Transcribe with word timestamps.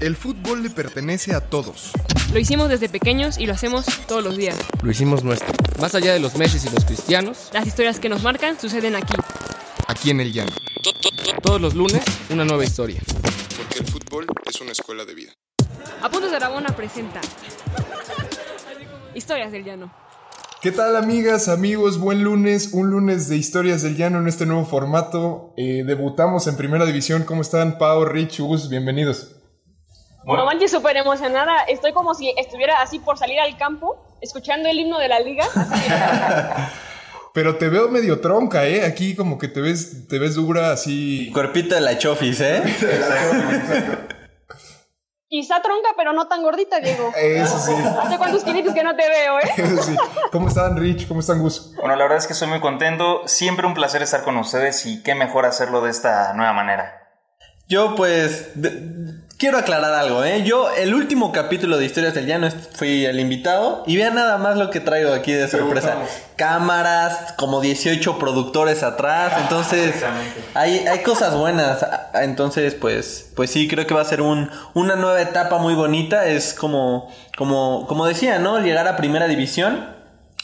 El 0.00 0.16
fútbol 0.16 0.62
le 0.62 0.70
pertenece 0.70 1.34
a 1.34 1.42
todos. 1.42 1.92
Lo 2.32 2.38
hicimos 2.38 2.70
desde 2.70 2.88
pequeños 2.88 3.36
y 3.36 3.44
lo 3.44 3.52
hacemos 3.52 3.84
todos 4.08 4.24
los 4.24 4.34
días. 4.34 4.56
Lo 4.82 4.90
hicimos 4.90 5.22
nuestro. 5.22 5.52
Más 5.78 5.94
allá 5.94 6.14
de 6.14 6.20
los 6.20 6.36
Messi 6.38 6.66
y 6.66 6.70
los 6.74 6.86
cristianos, 6.86 7.50
Las 7.52 7.66
historias 7.66 8.00
que 8.00 8.08
nos 8.08 8.22
marcan 8.22 8.58
suceden 8.58 8.96
aquí. 8.96 9.12
Aquí 9.88 10.08
en 10.08 10.20
el 10.20 10.32
llano. 10.32 10.52
todos 11.42 11.60
los 11.60 11.74
lunes, 11.74 12.02
una 12.30 12.46
nueva 12.46 12.64
historia. 12.64 13.02
Porque 13.58 13.80
el 13.80 13.86
fútbol 13.86 14.26
es 14.46 14.58
una 14.62 14.72
escuela 14.72 15.04
de 15.04 15.14
vida. 15.14 15.32
Apuntes 16.00 16.30
de 16.30 16.36
Aragona 16.38 16.74
presenta 16.74 17.20
Historias 19.14 19.52
del 19.52 19.64
Llano. 19.64 19.92
¿Qué 20.62 20.72
tal 20.72 20.96
amigas, 20.96 21.48
amigos? 21.48 21.98
Buen 21.98 22.22
lunes, 22.22 22.70
un 22.72 22.90
lunes 22.90 23.28
de 23.28 23.36
Historias 23.36 23.82
del 23.82 23.96
Llano 23.98 24.18
en 24.18 24.28
este 24.28 24.46
nuevo 24.46 24.64
formato. 24.64 25.52
Eh, 25.58 25.84
debutamos 25.84 26.46
en 26.46 26.56
Primera 26.56 26.86
División. 26.86 27.24
¿Cómo 27.24 27.42
están, 27.42 27.76
Pau, 27.76 28.06
Rich, 28.06 28.40
Gus? 28.40 28.70
Bienvenidos. 28.70 29.39
No 30.24 30.44
manches, 30.44 30.70
súper 30.70 30.96
emocionada. 30.96 31.62
Estoy 31.62 31.92
como 31.92 32.14
si 32.14 32.32
estuviera 32.36 32.80
así 32.80 32.98
por 32.98 33.18
salir 33.18 33.40
al 33.40 33.56
campo, 33.56 33.96
escuchando 34.20 34.68
el 34.68 34.78
himno 34.78 34.98
de 34.98 35.08
la 35.08 35.20
liga. 35.20 35.44
Pero 37.32 37.56
te 37.56 37.68
veo 37.68 37.88
medio 37.88 38.20
tronca, 38.20 38.66
¿eh? 38.66 38.84
Aquí 38.84 39.14
como 39.14 39.38
que 39.38 39.46
te 39.46 39.60
ves, 39.60 40.08
te 40.08 40.18
ves 40.18 40.34
dura 40.34 40.72
así. 40.72 41.30
Cuerpito 41.32 41.76
de 41.76 41.80
la 41.80 41.96
chofis, 41.96 42.40
¿eh? 42.40 42.62
Quizá 45.28 45.62
tronca, 45.62 45.90
pero 45.96 46.12
no 46.12 46.26
tan 46.26 46.42
gordita, 46.42 46.80
Diego. 46.80 47.12
Eso 47.16 47.56
sí, 47.60 47.72
¿Hace 47.72 48.18
cuántos 48.18 48.42
kilitos 48.42 48.74
que 48.74 48.82
no 48.82 48.96
te 48.96 49.08
veo, 49.08 49.38
eh? 49.38 49.52
eso 49.58 49.80
sí. 49.84 49.94
¿Cómo 50.32 50.48
están, 50.48 50.76
Rich? 50.76 51.06
¿Cómo 51.06 51.20
están, 51.20 51.38
Gus? 51.38 51.72
Bueno, 51.76 51.94
la 51.94 52.02
verdad 52.02 52.18
es 52.18 52.26
que 52.26 52.32
estoy 52.32 52.48
muy 52.48 52.58
contento. 52.58 53.22
Siempre 53.28 53.64
un 53.68 53.74
placer 53.74 54.02
estar 54.02 54.24
con 54.24 54.36
ustedes 54.38 54.84
y 54.86 55.04
qué 55.04 55.14
mejor 55.14 55.46
hacerlo 55.46 55.82
de 55.82 55.90
esta 55.90 56.32
nueva 56.32 56.52
manera. 56.52 57.00
Yo, 57.68 57.94
pues, 57.94 58.50
quiero 59.40 59.56
aclarar 59.56 59.94
algo, 59.94 60.22
¿eh? 60.22 60.42
Yo, 60.44 60.70
el 60.70 60.94
último 60.94 61.32
capítulo 61.32 61.78
de 61.78 61.86
Historias 61.86 62.12
del 62.12 62.26
Llano 62.26 62.50
fui 62.74 63.06
el 63.06 63.18
invitado 63.18 63.82
y 63.86 63.96
vean 63.96 64.14
nada 64.14 64.36
más 64.36 64.58
lo 64.58 64.68
que 64.68 64.80
traigo 64.80 65.14
aquí 65.14 65.32
de 65.32 65.48
sorpresa. 65.48 65.96
Cámaras, 66.36 67.32
como 67.38 67.62
18 67.62 68.18
productores 68.18 68.82
atrás, 68.82 69.32
entonces 69.40 69.94
hay, 70.52 70.86
hay 70.86 71.02
cosas 71.02 71.34
buenas. 71.34 71.82
Ah, 71.82 72.10
Entonces, 72.22 72.74
pues, 72.74 73.30
pues 73.34 73.50
sí, 73.50 73.66
creo 73.66 73.86
que 73.86 73.94
va 73.94 74.02
a 74.02 74.04
ser 74.04 74.20
un, 74.20 74.50
una 74.74 74.94
nueva 74.96 75.22
etapa 75.22 75.56
muy 75.56 75.74
bonita. 75.74 76.26
Es 76.26 76.52
como, 76.52 77.10
como, 77.38 77.86
como 77.88 78.04
decía, 78.04 78.38
¿no? 78.38 78.60
Llegar 78.60 78.86
a 78.88 78.96
primera 78.98 79.26
división. 79.26 79.99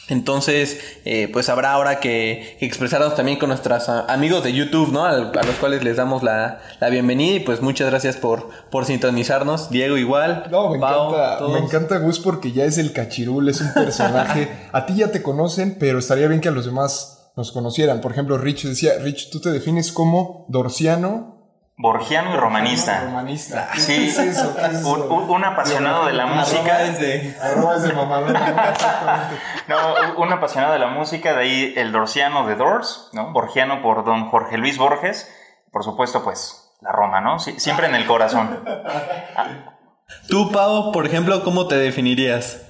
Entonces, 0.08 0.78
eh, 1.04 1.28
pues 1.32 1.48
habrá 1.48 1.72
ahora 1.72 1.98
que, 1.98 2.56
que 2.60 2.66
expresarnos 2.66 3.16
también 3.16 3.38
con 3.38 3.48
nuestros 3.48 3.88
ah, 3.88 4.06
amigos 4.08 4.44
de 4.44 4.52
YouTube, 4.52 4.92
¿no? 4.92 5.04
A 5.04 5.16
los 5.18 5.56
cuales 5.58 5.82
les 5.82 5.96
damos 5.96 6.22
la, 6.22 6.60
la 6.80 6.88
bienvenida 6.90 7.36
y 7.36 7.40
pues 7.40 7.60
muchas 7.60 7.90
gracias 7.90 8.16
por, 8.16 8.48
por 8.70 8.84
sintonizarnos. 8.84 9.68
Diego 9.70 9.96
igual. 9.96 10.46
No, 10.50 10.70
me 10.70 10.76
encanta, 10.76 11.38
todos. 11.38 11.52
me 11.52 11.58
encanta 11.58 11.98
Gus 11.98 12.20
porque 12.20 12.52
ya 12.52 12.64
es 12.64 12.78
el 12.78 12.92
cachirul, 12.92 13.48
es 13.48 13.60
un 13.60 13.72
personaje. 13.72 14.48
a 14.72 14.86
ti 14.86 14.94
ya 14.96 15.10
te 15.10 15.22
conocen, 15.22 15.76
pero 15.78 15.98
estaría 15.98 16.28
bien 16.28 16.40
que 16.40 16.48
a 16.48 16.52
los 16.52 16.66
demás 16.66 17.30
nos 17.36 17.50
conocieran. 17.50 18.00
Por 18.00 18.12
ejemplo, 18.12 18.38
Rich 18.38 18.64
decía, 18.64 18.92
Rich, 19.00 19.30
tú 19.30 19.40
te 19.40 19.50
defines 19.50 19.90
como 19.90 20.46
dorciano, 20.48 21.35
Borgiano 21.78 22.32
y 22.32 22.36
romanista. 22.38 23.02
romanista. 23.04 23.68
Sí, 23.74 23.96
¿Qué 23.96 24.06
es 24.06 24.18
eso? 24.18 24.56
¿Qué 24.56 24.62
es 24.62 24.72
eso? 24.80 24.92
un, 24.94 25.02
un- 25.12 25.30
un 25.30 25.44
apasionado 25.44 26.06
de 26.06 26.14
la 26.14 26.24
música. 26.26 26.78
desde-. 26.78 27.36
No, 29.68 29.94
un 30.16 30.32
apasionado 30.32 30.72
de 30.72 30.78
la 30.78 30.88
música, 30.88 31.34
de 31.34 31.40
ahí 31.42 31.74
el 31.76 31.92
dorciano 31.92 32.46
de 32.46 32.54
Doors, 32.54 33.10
¿no? 33.12 33.32
Borgiano 33.32 33.82
por 33.82 34.04
don 34.04 34.28
Jorge 34.30 34.56
Luis 34.58 34.78
Borges. 34.78 35.30
Por 35.72 35.84
supuesto, 35.84 36.24
pues, 36.24 36.74
la 36.80 36.92
Roma, 36.92 37.20
¿no? 37.20 37.38
Sí, 37.38 37.58
siempre 37.60 37.86
en 37.86 37.94
el 37.94 38.06
corazón. 38.06 38.64
Tú, 40.28 40.50
Pau, 40.52 40.92
por 40.92 41.04
ejemplo, 41.04 41.42
¿cómo 41.44 41.66
te 41.66 41.76
definirías? 41.76 42.62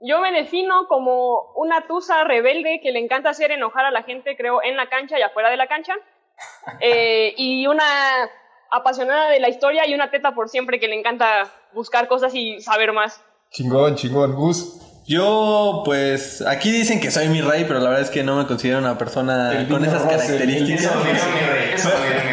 Yo 0.00 0.20
me 0.20 0.30
defino 0.32 0.86
como 0.88 1.52
una 1.56 1.86
tusa 1.88 2.22
rebelde 2.24 2.80
que 2.82 2.92
le 2.92 3.00
encanta 3.00 3.30
hacer 3.30 3.50
enojar 3.50 3.84
a 3.84 3.90
la 3.90 4.04
gente, 4.04 4.36
creo, 4.36 4.62
en 4.62 4.76
la 4.76 4.88
cancha 4.88 5.18
y 5.18 5.22
afuera 5.22 5.50
de 5.50 5.56
la 5.56 5.66
cancha. 5.66 5.92
Eh, 6.80 7.34
y 7.36 7.66
una 7.66 7.84
apasionada 8.70 9.30
de 9.30 9.40
la 9.40 9.48
historia 9.48 9.86
y 9.86 9.94
una 9.94 10.10
teta 10.10 10.34
por 10.34 10.48
siempre 10.48 10.78
que 10.78 10.88
le 10.88 10.98
encanta 10.98 11.46
buscar 11.72 12.06
cosas 12.08 12.34
y 12.34 12.60
saber 12.60 12.92
más. 12.92 13.20
Chingón, 13.50 13.96
chingón. 13.96 14.34
Gus, 14.34 14.80
Yo, 15.06 15.80
pues, 15.86 16.42
aquí 16.46 16.70
dicen 16.70 17.00
que 17.00 17.10
soy 17.10 17.28
mi 17.28 17.40
rey, 17.40 17.64
pero 17.66 17.78
la 17.80 17.88
verdad 17.88 18.04
es 18.04 18.10
que 18.10 18.22
no 18.22 18.36
me 18.36 18.46
considero 18.46 18.78
una 18.78 18.98
persona 18.98 19.52
El 19.58 19.66
con 19.68 19.82
esas 19.82 20.02
Russell, 20.02 20.18
características. 20.18 20.92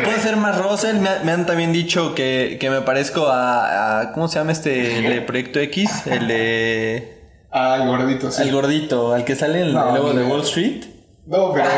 Puedo 0.04 0.20
ser 0.20 0.36
más 0.36 0.58
Russell, 0.62 0.98
me, 0.98 1.08
ha- 1.10 1.22
me 1.24 1.32
han 1.32 1.46
también 1.46 1.72
dicho 1.72 2.14
que, 2.14 2.58
que 2.60 2.70
me 2.70 2.82
parezco 2.82 3.28
a, 3.28 4.02
a- 4.02 4.12
¿Cómo 4.12 4.28
se 4.28 4.40
llama 4.40 4.52
este? 4.52 4.98
El 4.98 5.10
de 5.10 5.22
Proyecto 5.22 5.60
X, 5.60 6.06
el 6.08 6.28
de... 6.28 7.22
Ay, 7.50 7.86
gordito, 7.88 8.30
sí. 8.30 8.42
El 8.42 8.52
gordito, 8.52 9.14
al 9.14 9.24
que 9.24 9.36
sale 9.38 9.62
en 9.62 9.68
el 9.68 9.74
No, 9.74 9.96
logo 9.96 10.12
de. 10.14 10.26
Wall 10.26 10.42
Street. 10.42 10.84
No, 11.26 11.54
pero 11.54 11.70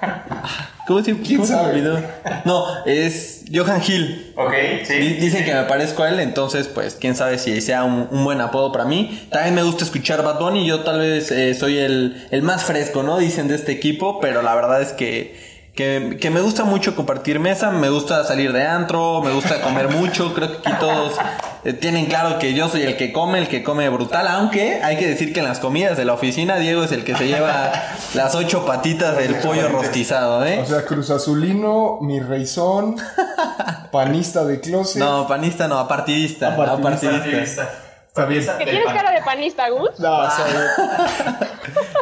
¿Cómo 0.88 1.04
se, 1.04 1.14
¿Quién 1.20 1.36
cómo 1.36 1.46
se 1.46 1.52
me 1.52 1.58
sabe? 1.60 1.70
olvidó? 1.74 2.00
No, 2.46 2.64
es 2.86 3.44
Johan 3.54 3.82
Hill. 3.86 4.32
Ok, 4.36 4.52
sí. 4.84 4.94
Dicen 4.94 5.44
que 5.44 5.52
me 5.54 5.62
parezco 5.64 6.02
a 6.02 6.08
él, 6.08 6.18
entonces 6.18 6.66
pues 6.66 6.96
quién 6.98 7.14
sabe 7.14 7.38
si 7.38 7.60
sea 7.60 7.84
un, 7.84 8.08
un 8.10 8.24
buen 8.24 8.40
apodo 8.40 8.72
para 8.72 8.86
mí. 8.86 9.26
También 9.30 9.54
me 9.54 9.62
gusta 9.62 9.84
escuchar 9.84 10.22
Bad 10.24 10.40
Bunny, 10.40 10.66
yo 10.66 10.80
tal 10.80 10.98
vez 10.98 11.30
eh, 11.30 11.54
soy 11.54 11.78
el, 11.78 12.26
el 12.30 12.42
más 12.42 12.64
fresco, 12.64 13.02
¿no? 13.02 13.18
Dicen 13.18 13.48
de 13.48 13.54
este 13.56 13.70
equipo, 13.72 14.18
pero 14.18 14.40
la 14.42 14.54
verdad 14.54 14.80
es 14.80 14.92
que, 14.94 15.36
que, 15.78 16.18
que 16.20 16.30
me 16.30 16.40
gusta 16.40 16.64
mucho 16.64 16.96
compartir 16.96 17.38
mesa, 17.38 17.70
me 17.70 17.88
gusta 17.88 18.24
salir 18.24 18.52
de 18.52 18.66
antro, 18.66 19.22
me 19.22 19.30
gusta 19.30 19.60
comer 19.60 19.88
mucho, 19.96 20.34
creo 20.34 20.50
que 20.50 20.68
aquí 20.68 20.76
todos 20.80 21.14
eh, 21.62 21.72
tienen 21.72 22.06
claro 22.06 22.40
que 22.40 22.52
yo 22.52 22.68
soy 22.68 22.82
el 22.82 22.96
que 22.96 23.12
come, 23.12 23.38
el 23.38 23.46
que 23.46 23.62
come 23.62 23.88
brutal, 23.88 24.26
aunque 24.26 24.82
hay 24.82 24.96
que 24.96 25.06
decir 25.06 25.32
que 25.32 25.38
en 25.38 25.46
las 25.46 25.60
comidas 25.60 25.96
de 25.96 26.04
la 26.04 26.14
oficina 26.14 26.56
Diego 26.56 26.82
es 26.82 26.90
el 26.90 27.04
que 27.04 27.14
se 27.14 27.28
lleva 27.28 27.70
las 28.14 28.34
ocho 28.34 28.66
patitas 28.66 29.16
del 29.18 29.36
pollo 29.36 29.68
rostizado, 29.68 30.44
¿eh? 30.44 30.58
O 30.60 30.66
sea, 30.66 30.84
Cruz 30.84 31.10
Azulino, 31.10 31.98
mi 32.00 32.18
reizón, 32.18 32.96
panista 33.92 34.44
de 34.44 34.58
closet. 34.58 35.00
No, 35.00 35.28
panista 35.28 35.68
no, 35.68 35.78
apartidista. 35.78 36.54
Apartidista. 36.54 37.08
Apartidista. 37.08 37.70
está 38.08 38.24
bien. 38.24 38.44
Que 38.58 38.64
tienes 38.64 38.92
cara 38.92 39.12
de 39.12 39.22
panista, 39.22 39.68
Gus. 39.68 39.90
No, 40.00 40.22
o 40.22 40.28
sea, 40.28 41.38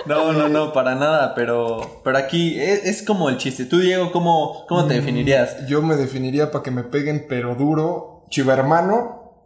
No, 0.06 0.32
no, 0.32 0.48
no, 0.48 0.72
para 0.72 0.94
nada, 0.94 1.34
pero, 1.34 2.00
pero 2.04 2.18
aquí 2.18 2.60
es, 2.60 2.84
es 2.84 3.02
como 3.02 3.28
el 3.28 3.38
chiste. 3.38 3.64
Tú, 3.64 3.78
Diego, 3.78 4.12
¿cómo, 4.12 4.64
cómo 4.68 4.86
te 4.86 4.94
definirías? 4.94 5.66
yo 5.66 5.82
me 5.82 5.96
definiría 5.96 6.50
para 6.50 6.62
que 6.62 6.70
me 6.70 6.82
peguen, 6.84 7.26
pero 7.28 7.54
duro, 7.54 8.24
chivermano, 8.30 9.42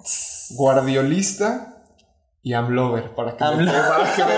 guardiolista 0.50 1.66
y 2.42 2.54
amlover. 2.54 3.10
Para 3.14 3.36
que, 3.36 3.44
me, 3.44 3.66
para 3.66 4.14
que 4.14 4.24
me. 4.24 4.30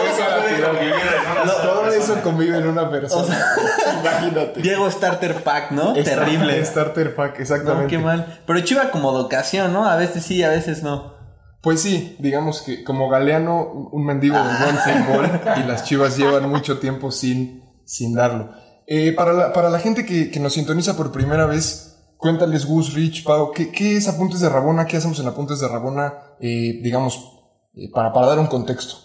Todo 1.63 1.87
eso 1.89 2.21
convive 2.23 2.59
en 2.59 2.67
una 2.67 2.91
persona. 2.91 3.37
Imagínate. 4.01 4.61
Diego 4.61 4.91
Starter 4.91 5.35
Pack, 5.43 5.71
¿no? 5.73 5.95
Starter- 5.95 6.05
Terrible. 6.05 6.65
Starter 6.65 7.15
pack, 7.15 7.35
No, 7.37 7.43
exactamente. 7.43 7.87
qué 7.89 7.99
mal. 7.99 8.41
Pero 8.47 8.61
chiva 8.61 8.91
como 8.91 9.17
de 9.17 9.25
ocasión, 9.25 9.73
¿no? 9.73 9.87
A 9.89 9.97
veces 9.97 10.25
sí, 10.25 10.43
a 10.43 10.49
veces 10.49 10.83
no. 10.83 11.12
Pues 11.63 11.81
sí, 11.81 12.17
digamos 12.19 12.63
que 12.63 12.83
como 12.83 13.09
Galeano, 13.09 13.89
un 13.93 14.05
mendigo 14.05 14.37
del 14.37 14.57
buen 14.57 14.79
fútbol 14.79 15.41
y 15.59 15.63
las 15.63 15.85
chivas 15.89 16.17
llevan 16.17 16.51
mucho 16.51 16.81
tiempo 16.81 17.13
sin, 17.13 17.63
sin 17.85 18.15
darlo. 18.15 18.51
Eh, 18.89 19.13
para, 19.13 19.33
la, 19.33 19.53
para 19.53 19.71
la 19.71 19.79
gente 19.79 20.05
que, 20.05 20.31
que 20.31 20.41
nos 20.41 20.55
sintoniza 20.55 20.97
por 20.97 21.13
primera 21.13 21.47
vez, 21.47 22.15
cuéntales 22.17 22.67
Gus, 22.67 22.95
Rich, 22.95 23.23
Pau, 23.25 23.53
¿qué, 23.53 23.71
qué 23.71 23.97
es 23.97 24.09
Apuntes 24.09 24.41
de 24.41 24.49
Rabona? 24.49 24.87
¿Qué 24.87 24.97
hacemos 24.97 25.21
en 25.21 25.29
Apuntes 25.29 25.61
de 25.61 25.69
Rabona? 25.69 26.15
Eh, 26.41 26.81
digamos, 26.83 27.45
eh, 27.75 27.89
para, 27.93 28.13
para 28.13 28.27
dar 28.27 28.41
un 28.41 28.49
contexto. 28.49 28.97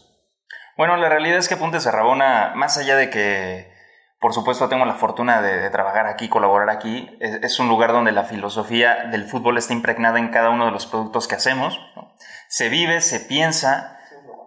Bueno, 0.78 0.98
la 0.98 1.10
realidad 1.10 1.38
es 1.38 1.48
que 1.48 1.54
Apuntes 1.54 1.84
de 1.84 1.92
Rabona, 1.92 2.54
más 2.56 2.78
allá 2.80 2.96
de 2.96 3.12
que, 3.12 3.72
por 4.20 4.34
supuesto, 4.34 4.68
tengo 4.68 4.86
la 4.86 4.96
fortuna 4.96 5.42
de, 5.42 5.60
de 5.60 5.70
trabajar 5.70 6.08
aquí, 6.08 6.28
colaborar 6.28 6.70
aquí, 6.70 7.08
es, 7.20 7.44
es 7.44 7.60
un 7.60 7.68
lugar 7.68 7.92
donde 7.92 8.12
la 8.12 8.24
filosofía 8.24 9.06
del 9.12 9.26
fútbol 9.26 9.58
está 9.58 9.74
impregnada 9.74 10.18
en 10.20 10.30
cada 10.30 10.50
uno 10.50 10.66
de 10.66 10.72
los 10.72 10.88
productos 10.88 11.28
que 11.28 11.36
hacemos. 11.36 11.80
¿no? 11.96 12.12
Se 12.50 12.70
vive, 12.70 13.02
se 13.02 13.20
piensa 13.20 13.98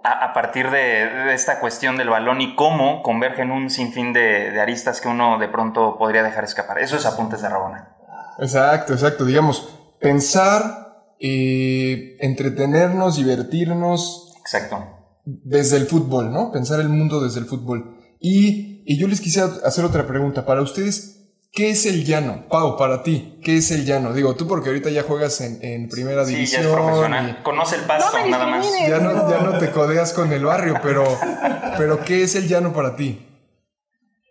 a, 0.02 0.25
a 0.25 0.32
partir 0.32 0.70
de, 0.70 1.08
de 1.08 1.34
esta 1.34 1.61
cuestión 1.61 1.96
del 1.96 2.08
balón 2.08 2.40
y 2.40 2.56
cómo 2.56 3.02
convergen 3.02 3.50
un 3.52 3.70
sinfín 3.70 4.12
de, 4.12 4.50
de 4.50 4.61
aristas 4.61 5.00
que 5.00 5.08
uno 5.08 5.38
de 5.38 5.49
pronto 5.49 5.99
podría 5.99 6.23
dejar 6.23 6.44
escapar. 6.44 6.78
Eso 6.78 6.96
es 6.96 7.06
Apuntes 7.06 7.43
de 7.43 7.49
Rabona. 7.49 7.96
Exacto, 8.38 8.93
exacto. 8.94 9.25
Digamos, 9.25 9.78
pensar, 10.00 11.05
eh, 11.20 12.16
entretenernos, 12.20 13.16
divertirnos, 13.16 14.34
Exacto. 14.40 14.84
desde 15.25 15.76
el 15.76 15.87
fútbol, 15.87 16.32
¿no? 16.32 16.50
Pensar 16.50 16.81
el 16.81 16.88
mundo 16.88 17.20
desde 17.20 17.40
el 17.40 17.46
fútbol. 17.46 18.00
Y, 18.20 18.82
y 18.87 18.99
yo 18.99 19.08
les 19.08 19.20
quisiera 19.20 19.49
hacer 19.64 19.84
otra 19.84 20.06
pregunta. 20.06 20.44
Para 20.44 20.61
ustedes, 20.62 21.32
¿qué 21.52 21.70
es 21.70 21.87
el 21.87 22.05
llano? 22.05 22.46
Pau, 22.49 22.76
para 22.76 23.02
ti, 23.02 23.40
¿qué 23.43 23.56
es 23.56 23.70
el 23.70 23.84
llano? 23.87 24.12
Digo, 24.12 24.37
tú 24.37 24.46
porque 24.46 24.69
ahorita 24.69 24.90
ya 24.90 25.02
juegas 25.02 25.40
en, 25.40 25.58
en 25.64 25.88
primera 25.88 26.25
Sí, 26.25 26.32
ya 26.32 26.37
división. 26.37 26.67
es 26.67 26.72
profesional. 26.72 27.43
Conoce 27.43 27.76
el 27.76 27.82
No 27.87 28.12
me 28.25 28.31
nada 28.31 28.46
más. 28.46 28.67
ya, 28.87 28.99
no, 28.99 29.31
ya 29.31 29.40
no 29.40 29.58
te 29.58 29.70
codeas 29.70 30.12
con 30.12 30.32
el 30.32 30.44
barrio, 30.44 30.75
pero, 30.82 31.05
pero 31.78 32.05
¿qué 32.05 32.22
es 32.22 32.34
el 32.37 32.46
llano 32.46 32.72
para 32.75 32.94
ti? 32.94 33.26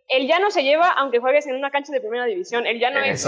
El 0.08 0.28
llano 0.28 0.50
se 0.50 0.64
lleva 0.64 0.90
aunque 0.92 1.20
juegues 1.20 1.46
en 1.48 1.56
una 1.56 1.70
cancha 1.72 1.92
de 1.94 2.00
primera 2.00 2.26
división. 2.26 2.66
El 2.66 2.80
llano 2.80 3.00
es 3.04 3.28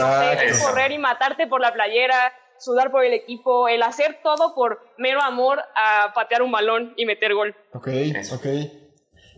correr 0.63 0.91
y 0.91 0.97
matarte 0.97 1.45
por 1.47 1.61
la 1.61 1.73
playera, 1.73 2.33
sudar 2.57 2.91
por 2.91 3.03
el 3.05 3.13
equipo, 3.13 3.67
el 3.67 3.83
hacer 3.83 4.19
todo 4.23 4.55
por 4.55 4.79
mero 4.97 5.21
amor 5.21 5.59
a 5.75 6.11
patear 6.13 6.41
un 6.41 6.51
balón 6.51 6.93
y 6.97 7.05
meter 7.05 7.33
gol. 7.35 7.55
Ok, 7.73 7.87
Eso. 7.87 8.35
ok. 8.35 8.45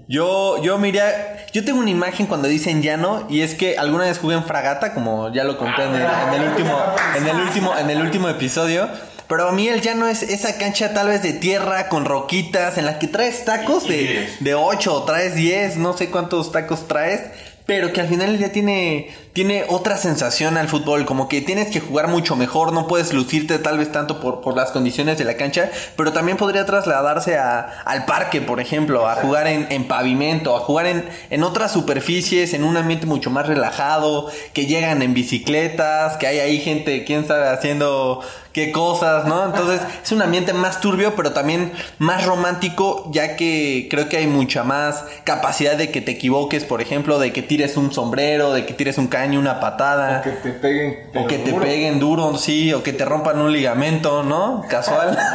Yo, 0.07 0.61
yo 0.61 0.77
mira, 0.77 1.45
yo 1.53 1.63
tengo 1.63 1.79
una 1.79 1.89
imagen 1.89 2.25
cuando 2.25 2.47
dicen 2.47 2.81
llano 2.81 3.25
y 3.29 3.41
es 3.41 3.55
que 3.55 3.77
alguna 3.77 4.03
vez 4.05 4.19
jugué 4.19 4.35
en 4.35 4.44
fragata, 4.44 4.94
como 4.94 5.31
ya 5.33 5.44
lo 5.44 5.57
conté 5.57 5.83
en 5.83 5.95
el, 5.95 6.01
en 6.01 6.41
el 6.41 6.50
último, 6.50 6.77
en 7.15 7.27
el 7.27 7.35
último, 7.38 7.77
en 7.77 7.89
el 7.89 8.01
último 8.01 8.29
episodio. 8.29 8.89
Pero 9.27 9.47
a 9.47 9.51
mí 9.53 9.67
el 9.67 9.81
llano 9.81 10.07
es 10.07 10.21
esa 10.21 10.57
cancha 10.57 10.94
tal 10.94 11.07
vez 11.07 11.23
de 11.23 11.33
tierra 11.33 11.88
con 11.88 12.05
roquitas 12.05 12.77
en 12.77 12.85
la 12.85 13.00
que 13.00 13.07
traes 13.07 13.45
tacos 13.45 13.88
de, 13.88 14.29
de 14.41 14.53
8 14.53 14.94
o 14.94 15.03
traes 15.03 15.35
10, 15.35 15.77
no 15.77 15.97
sé 15.97 16.09
cuántos 16.09 16.51
tacos 16.51 16.88
traes. 16.88 17.21
Pero 17.65 17.94
que 17.94 18.01
al 18.01 18.09
final 18.09 18.38
ya 18.38 18.51
tiene, 18.51 19.15
tiene 19.33 19.65
otra 19.68 19.97
sensación 19.97 20.57
al 20.57 20.69
fútbol, 20.69 21.06
como 21.06 21.27
que 21.27 21.41
tienes 21.41 21.69
que 21.69 21.80
jugar 21.80 22.07
mucho 22.07 22.35
mejor, 22.35 22.71
no 22.71 22.88
puedes 22.88 23.13
lucirte 23.13 23.57
tal 23.57 23.80
vez 23.80 23.91
tanto 23.91 24.19
por, 24.19 24.41
por 24.41 24.56
las 24.56 24.71
condiciones 24.71 25.18
de 25.18 25.25
la 25.25 25.35
cancha, 25.38 25.71
pero 25.95 26.13
también 26.13 26.38
podría 26.38 26.65
trasladarse 26.65 27.38
a, 27.38 27.81
al 27.83 28.06
parque, 28.06 28.41
por 28.41 28.59
ejemplo, 28.59 29.09
a 29.09 29.15
jugar 29.15 29.47
en, 29.47 29.68
en 29.71 29.88
pavimento, 29.88 30.56
a 30.56 30.59
jugar 30.59 30.85
en, 30.85 31.09
en 31.31 31.44
otras 31.44 31.71
superficies, 31.71 32.53
en 32.53 32.63
un 32.63 32.77
ambiente 32.77 33.07
mucho 33.07 33.31
más 33.31 33.47
relajado, 33.47 34.30
que 34.53 34.68
llegan 34.68 35.01
en 35.01 35.15
bicicletas, 35.15 36.18
que 36.18 36.27
hay 36.27 36.39
ahí 36.39 36.59
gente, 36.59 37.03
quién 37.03 37.27
sabe, 37.27 37.50
haciendo 37.50 38.21
qué 38.53 38.71
cosas, 38.71 39.25
¿no? 39.25 39.45
Entonces 39.45 39.81
es 40.03 40.12
un 40.12 40.21
ambiente 40.21 40.53
más 40.53 40.79
turbio, 40.79 41.15
pero 41.15 41.33
también 41.33 41.74
más 41.97 42.25
romántico, 42.25 43.09
ya 43.12 43.36
que 43.36 43.88
creo 43.89 44.07
que 44.07 44.18
hay 44.18 44.27
mucha 44.27 44.63
más 44.63 45.03
capacidad 45.24 45.75
de 45.75 45.91
que 45.91 46.01
te 46.01 46.12
equivoques, 46.12 46.63
por 46.63 46.81
ejemplo, 46.81 47.19
de 47.19 47.33
que 47.33 47.41
tires 47.41 47.75
un 47.75 47.91
sombrero, 47.91 48.53
de 48.53 48.65
que 48.65 48.74
tires 48.74 48.97
un 48.97 49.07
caño, 49.23 49.39
una 49.39 49.59
patada. 49.59 50.19
O 50.19 50.21
que 50.21 50.31
te 50.31 50.49
peguen. 50.51 51.09
O 51.15 51.27
que 51.27 51.37
te 51.37 51.51
duro. 51.51 51.63
peguen 51.63 51.99
duro, 51.99 52.35
sí, 52.35 52.73
o 52.73 52.83
que 52.83 52.93
te 52.93 53.05
rompan 53.05 53.39
un 53.39 53.51
ligamento, 53.51 54.23
¿no? 54.23 54.63
Casual. 54.69 55.17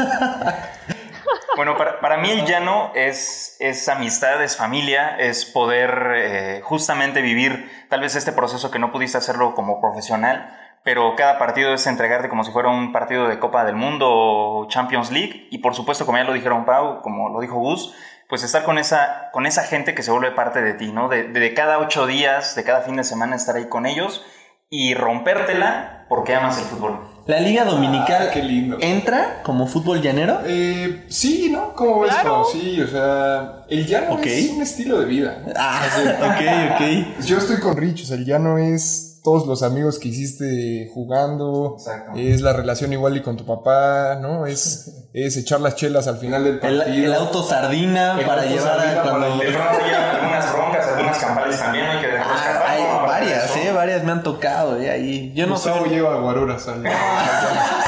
Bueno, 1.56 1.76
para, 1.76 1.98
para 1.98 2.18
mí 2.18 2.30
el 2.30 2.44
llano 2.44 2.92
es, 2.94 3.56
es 3.58 3.88
amistad, 3.88 4.40
es 4.44 4.56
familia, 4.56 5.16
es 5.18 5.44
poder 5.44 6.12
eh, 6.14 6.60
justamente 6.62 7.20
vivir 7.20 7.68
tal 7.88 8.00
vez 8.00 8.14
este 8.14 8.30
proceso 8.30 8.70
que 8.70 8.78
no 8.78 8.92
pudiste 8.92 9.18
hacerlo 9.18 9.56
como 9.56 9.80
profesional, 9.80 10.56
pero 10.84 11.16
cada 11.16 11.36
partido 11.36 11.74
es 11.74 11.84
entregarte 11.88 12.28
como 12.28 12.44
si 12.44 12.52
fuera 12.52 12.68
un 12.68 12.92
partido 12.92 13.26
de 13.26 13.40
Copa 13.40 13.64
del 13.64 13.74
Mundo 13.74 14.06
o 14.08 14.68
Champions 14.68 15.10
League 15.10 15.48
y 15.50 15.58
por 15.58 15.74
supuesto, 15.74 16.06
como 16.06 16.18
ya 16.18 16.22
lo 16.22 16.32
dijeron 16.32 16.64
Pau, 16.64 17.02
como 17.02 17.28
lo 17.28 17.40
dijo 17.40 17.56
Gus, 17.56 17.92
pues 18.28 18.42
estar 18.42 18.62
con 18.64 18.78
esa, 18.78 19.30
con 19.32 19.46
esa 19.46 19.62
gente 19.64 19.94
que 19.94 20.02
se 20.02 20.10
vuelve 20.10 20.32
parte 20.32 20.60
de 20.62 20.74
ti, 20.74 20.92
¿no? 20.92 21.08
De, 21.08 21.24
de 21.24 21.54
cada 21.54 21.78
ocho 21.78 22.06
días, 22.06 22.54
de 22.54 22.64
cada 22.64 22.82
fin 22.82 22.96
de 22.96 23.04
semana 23.04 23.36
estar 23.36 23.56
ahí 23.56 23.68
con 23.68 23.86
ellos 23.86 24.22
y 24.70 24.94
rompértela 24.94 26.04
porque 26.08 26.34
amas 26.34 26.58
el 26.58 26.64
fútbol. 26.64 27.00
La 27.26 27.40
Liga 27.40 27.64
Dominical 27.64 28.28
Ah, 28.28 28.30
qué 28.32 28.42
lindo. 28.42 28.78
entra 28.80 29.42
como 29.42 29.66
fútbol 29.66 30.00
llanero. 30.00 30.40
Eh, 30.46 31.04
sí, 31.08 31.50
¿no? 31.52 31.74
¿Cómo 31.74 32.00
ves, 32.00 32.12
Claro. 32.14 32.44
Sí, 32.50 32.80
o 32.80 32.86
sea, 32.86 33.64
el 33.68 33.86
llano 33.86 34.14
Ok. 34.14 34.24
es 34.26 34.50
un 34.50 34.62
estilo 34.62 34.98
de 35.00 35.04
vida. 35.06 35.42
¿no? 35.46 35.52
Ah, 35.56 35.82
ok, 36.22 36.74
ok. 36.74 37.24
Yo 37.24 37.36
estoy 37.38 37.60
con 37.60 37.76
Rich, 37.76 38.04
o 38.04 38.06
sea, 38.06 38.16
el 38.16 38.24
llano 38.24 38.56
es 38.58 39.07
todos 39.28 39.46
los 39.46 39.62
amigos 39.62 39.98
que 39.98 40.08
hiciste 40.08 40.90
jugando, 40.94 41.76
es 42.16 42.40
la 42.40 42.54
relación 42.54 42.94
igual 42.94 43.14
y 43.18 43.20
con 43.20 43.36
tu 43.36 43.44
papá, 43.44 44.18
¿no? 44.18 44.46
Es, 44.46 44.90
es 45.12 45.36
echar 45.36 45.60
las 45.60 45.76
chelas 45.76 46.08
al 46.08 46.16
final 46.16 46.44
del 46.44 46.54
El, 46.54 46.60
partido. 46.60 47.04
el 47.04 47.12
auto 47.12 47.42
sardina 47.42 48.18
El 48.18 48.24
para 48.24 48.42
auto 48.44 48.54
llevar 48.54 48.78
sardina 48.78 49.00
a 49.00 49.02
cuando... 49.02 49.42
Llevan 49.42 49.68
algunas 50.16 50.52
broncas, 50.54 50.86
algunas 50.88 51.18
campales 51.18 51.58
también, 51.58 51.84
hay 51.84 52.00
que 52.00 52.06
dejarlas 52.06 52.40
Ah, 52.40 52.70
hay 52.70 53.06
varias, 53.06 53.56
eh, 53.56 53.72
varias 53.72 54.02
me 54.02 54.12
han 54.12 54.22
tocado, 54.22 54.80
eh, 54.80 54.88
ahí. 54.88 55.32
Yo 55.34 55.46
no 55.46 55.52
Gustavo 55.52 55.80
soy, 55.80 55.90
lleva 55.90 56.18
guaruras 56.20 56.66
al. 56.68 56.82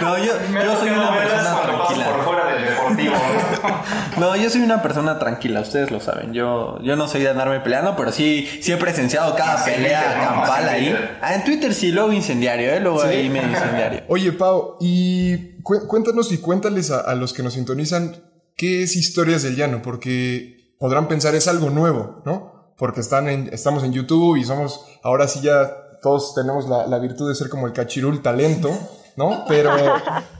no, 0.00 0.18
yo, 0.18 0.32
Me 0.50 0.64
yo 0.64 0.78
soy 0.78 0.90
una 0.90 1.12
persona 1.16 1.62
tranquila. 1.62 2.04
por 2.12 2.24
fuera 2.24 2.46
del 2.54 2.64
deportivo. 2.64 3.14
¿no? 3.14 3.84
No, 4.16 4.36
yo 4.36 4.48
soy 4.48 4.60
una 4.62 4.80
persona 4.82 5.18
tranquila, 5.18 5.60
ustedes 5.60 5.90
lo 5.90 5.98
saben. 6.00 6.32
Yo, 6.32 6.78
yo 6.82 6.94
no 6.96 7.08
soy 7.08 7.22
de 7.22 7.30
andarme 7.30 7.60
peleando, 7.60 7.96
pero 7.96 8.12
sí, 8.12 8.48
sí 8.62 8.70
he 8.72 8.76
presenciado 8.76 9.34
cada 9.34 9.64
pelea 9.64 10.20
campal 10.24 10.62
en 10.64 10.68
ahí. 10.68 10.84
Twitter. 10.90 11.18
Ah, 11.20 11.34
en 11.34 11.44
Twitter 11.44 11.74
sí, 11.74 11.90
luego 11.92 12.12
incendiario, 12.12 12.70
eh, 12.72 12.80
luego 12.80 13.02
ahí 13.02 13.28
medio 13.28 13.48
incendiario. 13.48 14.02
Oye, 14.08 14.32
Pau, 14.32 14.76
y 14.80 15.60
cu- 15.62 15.86
cuéntanos 15.88 16.30
y 16.32 16.38
cuéntales 16.38 16.90
a, 16.92 17.00
a 17.00 17.14
los 17.16 17.32
que 17.32 17.42
nos 17.42 17.54
sintonizan 17.54 18.16
qué 18.56 18.84
es 18.84 18.94
Historias 18.96 19.42
del 19.42 19.56
Llano, 19.56 19.82
porque 19.82 20.74
podrán 20.78 21.08
pensar 21.08 21.34
es 21.34 21.48
algo 21.48 21.70
nuevo, 21.70 22.22
¿no? 22.24 22.74
Porque 22.78 23.00
están 23.00 23.28
en, 23.28 23.48
estamos 23.52 23.82
en 23.82 23.92
YouTube 23.92 24.36
y 24.36 24.44
somos, 24.44 24.84
ahora 25.02 25.26
sí 25.26 25.40
ya 25.42 25.70
todos 26.02 26.34
tenemos 26.34 26.68
la, 26.68 26.86
la 26.86 26.98
virtud 27.00 27.28
de 27.28 27.34
ser 27.34 27.48
como 27.48 27.66
el 27.66 27.72
cachirul 27.72 28.22
talento, 28.22 28.70
¿no? 29.16 29.44
Pero, 29.48 29.70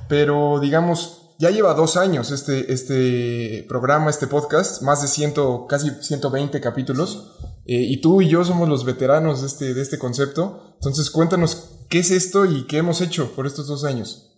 pero 0.09 0.61
digamos, 0.61 1.35
ya 1.39 1.51
lleva 1.51 1.75
dos 1.75 1.97
años 1.97 2.31
este, 2.31 2.73
este 2.73 3.65
programa, 3.69 4.11
este 4.11 4.27
podcast, 4.27 4.83
más 4.83 5.03
de 5.03 5.09
ciento, 5.09 5.67
casi 5.67 5.91
120 5.91 6.61
capítulos. 6.61 7.39
Eh, 7.67 7.81
y 7.89 8.01
tú 8.01 8.21
y 8.21 8.29
yo 8.29 8.45
somos 8.45 8.69
los 8.69 8.85
veteranos 8.85 9.41
de 9.41 9.47
este, 9.47 9.75
de 9.75 9.83
este 9.83 9.99
concepto. 9.99 10.75
Entonces 10.75 11.11
cuéntanos 11.11 11.87
qué 11.89 12.01
es 12.01 12.11
esto 12.11 12.45
y 12.45 12.67
qué 12.67 12.79
hemos 12.79 13.01
hecho 13.01 13.35
por 13.35 13.47
estos 13.47 13.67
dos 13.67 13.85
años. 13.85 14.31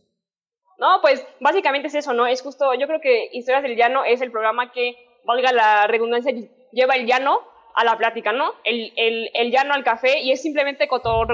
No, 0.79 1.00
pues 1.00 1.25
básicamente 1.41 1.88
es 1.88 1.94
eso, 1.94 2.12
¿no? 2.12 2.27
Es 2.27 2.43
justo, 2.43 2.67
yo 2.79 2.87
creo 2.87 3.00
que 3.00 3.31
Historias 3.33 3.62
del 3.62 3.77
Llano 3.77 4.05
es 4.05 4.21
el 4.21 4.31
programa 4.31 4.71
que, 4.73 4.94
valga 5.27 5.53
la 5.53 5.87
redundancia, 5.87 6.33
lleva 6.73 6.94
el 6.94 7.06
llano 7.06 7.41
a 7.76 7.84
la 7.84 7.96
plática, 7.99 8.32
¿no? 8.32 8.55
El, 8.64 8.90
el, 8.96 9.31
el 9.34 9.50
llano 9.50 9.75
al 9.75 9.84
café 9.84 10.20
y 10.20 10.32
es 10.32 10.40
simplemente 10.40 10.88
cotor, 10.88 11.28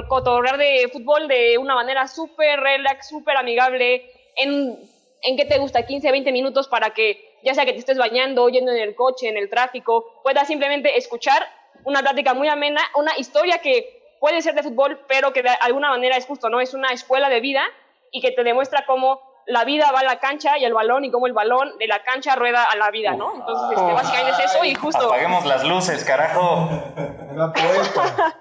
de 0.57 0.89
fútbol 0.91 1.29
de 1.29 1.57
una 1.57 1.73
manera 1.73 2.05
súper 2.05 2.59
relax, 2.59 3.07
súper 3.07 3.37
amigable, 3.37 4.11
en, 4.35 4.77
en 5.21 5.37
qué 5.37 5.45
te 5.45 5.57
gusta, 5.57 5.85
15, 5.85 6.11
20 6.11 6.33
minutos 6.33 6.67
para 6.67 6.89
que, 6.89 7.37
ya 7.43 7.53
sea 7.53 7.65
que 7.65 7.71
te 7.71 7.79
estés 7.79 7.97
bañando, 7.97 8.49
yendo 8.49 8.73
en 8.73 8.81
el 8.81 8.93
coche, 8.93 9.29
en 9.29 9.37
el 9.37 9.49
tráfico, 9.49 10.19
puedas 10.21 10.45
simplemente 10.45 10.97
escuchar 10.97 11.47
una 11.85 12.01
plática 12.01 12.33
muy 12.33 12.49
amena, 12.49 12.81
una 12.95 13.17
historia 13.17 13.59
que 13.59 14.17
puede 14.19 14.41
ser 14.41 14.53
de 14.53 14.63
fútbol, 14.63 14.99
pero 15.07 15.31
que 15.31 15.43
de 15.43 15.49
alguna 15.61 15.91
manera 15.91 16.17
es 16.17 16.25
justo, 16.25 16.49
¿no? 16.49 16.59
Es 16.59 16.73
una 16.73 16.89
escuela 16.89 17.29
de 17.29 17.39
vida 17.39 17.63
y 18.11 18.19
que 18.19 18.31
te 18.31 18.43
demuestra 18.43 18.85
cómo 18.85 19.21
la 19.47 19.65
vida 19.65 19.91
va 19.91 19.99
a 19.99 20.03
la 20.03 20.19
cancha 20.19 20.57
y 20.57 20.63
el 20.65 20.73
balón 20.73 21.03
y 21.05 21.11
cómo 21.11 21.27
el 21.27 21.33
balón 21.33 21.77
de 21.77 21.87
la 21.87 22.01
cancha 22.03 22.35
rueda 22.35 22.63
a 22.63 22.75
la 22.77 22.91
vida, 22.91 23.11
¿no? 23.15 23.33
Entonces, 23.35 23.77
este, 23.77 23.93
básicamente 23.93 24.43
es 24.43 24.51
eso 24.51 24.63
y 24.65 24.73
justo... 24.75 25.05
Apaguemos 25.05 25.45
las 25.45 25.63
luces, 25.63 26.03
carajo. 26.03 26.69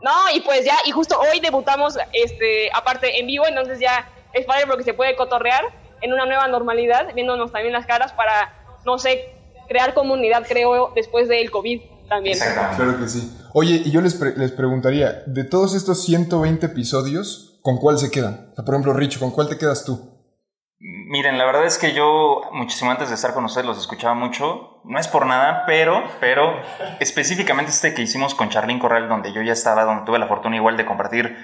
No, 0.00 0.12
y 0.32 0.40
pues 0.42 0.64
ya, 0.64 0.76
y 0.84 0.92
justo 0.92 1.18
hoy 1.18 1.40
debutamos, 1.40 1.98
este, 2.12 2.70
aparte 2.72 3.18
en 3.18 3.26
vivo, 3.26 3.46
entonces 3.48 3.80
ya 3.80 4.08
es 4.32 4.46
padre 4.46 4.64
porque 4.68 4.84
se 4.84 4.94
puede 4.94 5.16
cotorrear 5.16 5.64
en 6.00 6.12
una 6.12 6.24
nueva 6.24 6.46
normalidad, 6.46 7.12
viéndonos 7.14 7.50
también 7.50 7.72
las 7.72 7.84
caras 7.84 8.12
para, 8.12 8.54
no 8.86 8.96
sé, 8.98 9.34
crear 9.66 9.94
comunidad, 9.94 10.44
creo, 10.46 10.92
después 10.94 11.26
del 11.28 11.50
COVID 11.50 11.80
también. 12.08 12.36
Exactamente. 12.36 12.76
Claro 12.76 12.98
que 13.00 13.08
sí. 13.08 13.36
Oye, 13.52 13.82
y 13.84 13.90
yo 13.90 14.00
les, 14.00 14.14
pre- 14.14 14.36
les 14.36 14.52
preguntaría, 14.52 15.24
de 15.26 15.42
todos 15.42 15.74
estos 15.74 16.00
120 16.04 16.66
episodios, 16.66 17.47
¿con 17.62 17.78
cuál 17.78 17.98
se 17.98 18.10
quedan? 18.10 18.50
O 18.52 18.54
sea, 18.54 18.64
por 18.64 18.74
ejemplo, 18.74 18.92
Rich, 18.92 19.18
¿con 19.18 19.30
cuál 19.30 19.48
te 19.48 19.58
quedas 19.58 19.84
tú? 19.84 20.18
Miren, 20.80 21.38
la 21.38 21.44
verdad 21.44 21.64
es 21.64 21.76
que 21.76 21.92
yo 21.92 22.42
muchísimo 22.52 22.90
antes 22.90 23.08
de 23.08 23.16
estar 23.16 23.34
con 23.34 23.44
ustedes 23.44 23.66
los 23.66 23.78
escuchaba 23.78 24.14
mucho. 24.14 24.80
No 24.84 24.98
es 24.98 25.08
por 25.08 25.26
nada, 25.26 25.64
pero, 25.66 26.04
pero 26.20 26.54
específicamente 27.00 27.72
este 27.72 27.94
que 27.94 28.02
hicimos 28.02 28.34
con 28.34 28.48
Charlín 28.48 28.78
Corral, 28.78 29.08
donde 29.08 29.32
yo 29.32 29.42
ya 29.42 29.52
estaba, 29.52 29.84
donde 29.84 30.04
tuve 30.04 30.20
la 30.20 30.28
fortuna 30.28 30.54
igual 30.54 30.76
de 30.76 30.86
compartir, 30.86 31.36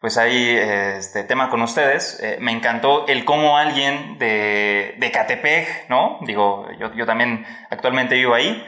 pues 0.00 0.18
ahí 0.18 0.46
este 0.50 1.24
tema 1.24 1.48
con 1.48 1.62
ustedes. 1.62 2.20
eh, 2.20 2.36
me 2.40 2.52
encantó 2.52 3.06
el 3.06 3.24
cómo 3.24 3.56
alguien 3.56 4.18
de, 4.18 4.96
de 4.98 5.10
Catepec, 5.10 5.88
¿no? 5.88 6.18
Digo, 6.26 6.68
yo, 6.78 6.92
yo 6.92 7.06
también 7.06 7.46
actualmente 7.70 8.16
vivo 8.16 8.34
ahí. 8.34 8.62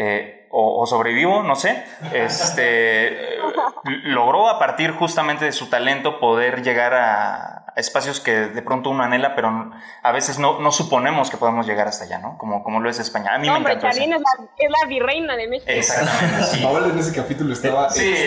Eh, 0.00 0.46
o, 0.50 0.80
o 0.80 0.86
sobrevivo, 0.86 1.42
no 1.42 1.56
sé, 1.56 1.84
este, 2.12 3.38
logró 4.04 4.48
a 4.48 4.58
partir 4.60 4.92
justamente 4.92 5.44
de 5.44 5.52
su 5.52 5.68
talento 5.68 6.20
poder 6.20 6.62
llegar 6.62 6.94
a 6.94 7.57
espacios 7.78 8.20
que 8.20 8.32
de 8.32 8.60
pronto 8.62 8.90
uno 8.90 9.02
anhela, 9.04 9.34
pero 9.34 9.70
a 10.02 10.12
veces 10.12 10.38
no, 10.38 10.60
no 10.60 10.72
suponemos 10.72 11.30
que 11.30 11.36
podemos 11.36 11.66
llegar 11.66 11.88
hasta 11.88 12.04
allá, 12.04 12.18
¿no? 12.18 12.36
Como, 12.36 12.62
como 12.64 12.80
lo 12.80 12.90
es 12.90 12.98
España. 12.98 13.34
A 13.34 13.38
mí 13.38 13.46
No, 13.46 13.52
me 13.54 13.58
hombre, 13.58 13.74
encantó. 13.74 13.88
eso. 13.88 13.98
Charlene 13.98 14.16
es 14.16 14.22
la, 14.22 14.44
es 14.58 14.70
la 14.82 14.88
virreina 14.88 15.36
de 15.36 15.48
México. 15.48 15.70
Exactamente, 15.70 16.44
sí. 16.46 16.60
Paola 16.62 16.88
en 16.88 16.98
ese 16.98 17.12
capítulo 17.14 17.52
estaba 17.52 17.88
Sí, 17.90 18.00
sí, 18.00 18.14
sí, 18.16 18.22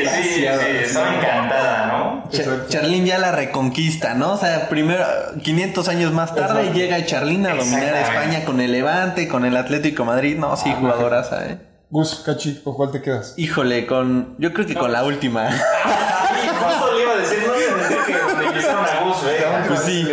extasiada. 0.45 0.67
estaba 0.67 1.15
encantada, 1.15 1.85
¿no? 1.87 2.23
Cha- 2.29 2.41
Exacto. 2.43 2.65
Charlín 2.69 3.05
ya 3.05 3.17
la 3.19 3.31
reconquista, 3.31 4.13
¿no? 4.13 4.31
O 4.33 4.37
sea, 4.37 4.69
primero, 4.69 5.05
500 5.43 5.87
años 5.89 6.11
más 6.13 6.33
tarde 6.33 6.59
Exacto. 6.61 6.79
llega 6.79 7.05
Charlín 7.05 7.45
a 7.45 7.53
dominar. 7.55 7.95
España 7.95 8.45
con 8.45 8.61
el 8.61 8.71
Levante, 8.71 9.27
con 9.27 9.45
el 9.45 9.57
Atlético 9.57 10.05
Madrid. 10.05 10.37
No, 10.37 10.55
sí, 10.55 10.73
jugadoraza, 10.79 11.45
¿eh? 11.47 11.57
Gus, 11.89 12.23
Cachi, 12.25 12.61
¿con 12.63 12.73
cuál 12.75 12.89
te 12.91 13.01
quedas? 13.01 13.33
Híjole, 13.37 13.85
con. 13.85 14.35
Yo 14.39 14.53
creo 14.53 14.65
que 14.65 14.75
con 14.75 14.91
la 14.93 15.03
última. 15.03 15.49
Sí, 16.41 16.47
justo 16.47 16.93
le 16.95 17.03
iba 17.03 17.11
a 17.13 17.17
decir, 17.17 17.37
no 17.45 17.53
iba 17.59 17.73
a 17.73 17.77
decir 17.89 17.97
que 18.07 18.13
le 18.43 18.53
quisieron 18.53 18.85
a 18.85 19.03
Gus, 19.03 19.17
¿eh? 19.27 19.45
Pues 19.67 19.81
sí. 19.81 20.07